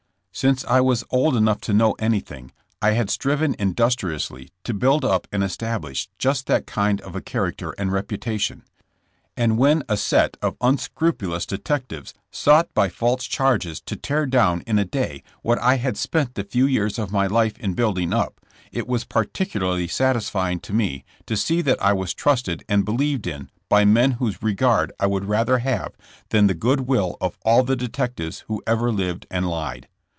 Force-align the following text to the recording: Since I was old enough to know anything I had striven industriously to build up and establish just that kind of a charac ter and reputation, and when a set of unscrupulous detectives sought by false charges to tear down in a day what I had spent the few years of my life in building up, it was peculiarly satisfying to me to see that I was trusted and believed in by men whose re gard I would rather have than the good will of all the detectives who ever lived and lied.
Since 0.33 0.63
I 0.65 0.79
was 0.81 1.03
old 1.11 1.35
enough 1.35 1.59
to 1.61 1.73
know 1.73 1.91
anything 1.99 2.51
I 2.81 2.91
had 2.91 3.09
striven 3.11 3.53
industriously 3.59 4.49
to 4.63 4.73
build 4.73 5.03
up 5.05 5.27
and 5.31 5.43
establish 5.43 6.09
just 6.17 6.47
that 6.47 6.65
kind 6.65 6.99
of 7.01 7.15
a 7.17 7.21
charac 7.21 7.57
ter 7.57 7.75
and 7.77 7.91
reputation, 7.91 8.63
and 9.37 9.57
when 9.57 9.83
a 9.89 9.97
set 9.97 10.37
of 10.41 10.55
unscrupulous 10.61 11.45
detectives 11.45 12.13
sought 12.31 12.73
by 12.73 12.87
false 12.89 13.25
charges 13.25 13.81
to 13.81 13.95
tear 13.97 14.25
down 14.25 14.61
in 14.61 14.79
a 14.79 14.85
day 14.85 15.21
what 15.43 15.59
I 15.59 15.75
had 15.75 15.97
spent 15.97 16.33
the 16.35 16.45
few 16.45 16.65
years 16.65 16.97
of 16.97 17.11
my 17.11 17.27
life 17.27 17.59
in 17.59 17.73
building 17.75 18.11
up, 18.13 18.39
it 18.71 18.87
was 18.87 19.03
peculiarly 19.03 19.89
satisfying 19.89 20.59
to 20.61 20.73
me 20.73 21.03
to 21.27 21.35
see 21.37 21.61
that 21.61 21.79
I 21.83 21.91
was 21.93 22.13
trusted 22.15 22.63
and 22.69 22.83
believed 22.85 23.27
in 23.27 23.51
by 23.69 23.83
men 23.85 24.11
whose 24.11 24.41
re 24.41 24.53
gard 24.55 24.91
I 24.99 25.05
would 25.07 25.25
rather 25.25 25.57
have 25.59 25.91
than 26.29 26.47
the 26.47 26.55
good 26.55 26.87
will 26.87 27.17
of 27.21 27.37
all 27.43 27.61
the 27.63 27.75
detectives 27.75 28.39
who 28.47 28.63
ever 28.65 28.91
lived 28.93 29.27
and 29.29 29.47
lied. 29.47 29.87